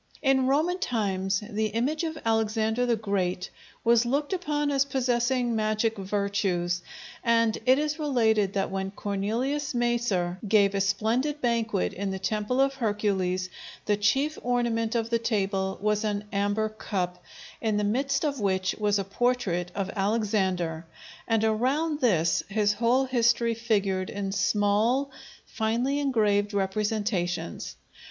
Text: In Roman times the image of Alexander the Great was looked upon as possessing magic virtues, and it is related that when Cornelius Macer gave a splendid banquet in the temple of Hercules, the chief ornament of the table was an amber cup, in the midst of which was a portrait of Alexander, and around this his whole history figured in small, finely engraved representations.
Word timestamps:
In 0.23 0.47
Roman 0.47 0.79
times 0.79 1.43
the 1.47 1.67
image 1.67 2.03
of 2.03 2.17
Alexander 2.25 2.87
the 2.87 2.95
Great 2.95 3.51
was 3.83 4.03
looked 4.03 4.33
upon 4.33 4.71
as 4.71 4.83
possessing 4.83 5.55
magic 5.55 5.95
virtues, 5.95 6.81
and 7.23 7.55
it 7.67 7.77
is 7.77 7.99
related 7.99 8.53
that 8.53 8.71
when 8.71 8.89
Cornelius 8.89 9.75
Macer 9.75 10.39
gave 10.47 10.73
a 10.73 10.81
splendid 10.81 11.39
banquet 11.39 11.93
in 11.93 12.09
the 12.09 12.17
temple 12.17 12.59
of 12.59 12.73
Hercules, 12.73 13.51
the 13.85 13.95
chief 13.95 14.39
ornament 14.41 14.95
of 14.95 15.11
the 15.11 15.19
table 15.19 15.77
was 15.79 16.03
an 16.03 16.23
amber 16.33 16.69
cup, 16.69 17.23
in 17.61 17.77
the 17.77 17.83
midst 17.83 18.25
of 18.25 18.39
which 18.39 18.73
was 18.79 18.97
a 18.97 19.03
portrait 19.03 19.69
of 19.75 19.91
Alexander, 19.95 20.83
and 21.27 21.43
around 21.43 21.99
this 21.99 22.41
his 22.49 22.73
whole 22.73 23.05
history 23.05 23.53
figured 23.53 24.09
in 24.09 24.31
small, 24.31 25.11
finely 25.45 25.99
engraved 25.99 26.55
representations. 26.55 27.75